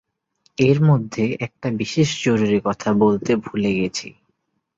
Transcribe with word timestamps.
এর 0.57 0.77
মধ্যে 0.83 1.23
একটা 1.39 1.67
বিশেষ 1.79 2.09
জরুরি 2.23 2.59
কথা 2.63 2.89
বলতে 3.01 3.31
ভুলে 3.43 3.71
গেছি। 3.73 4.07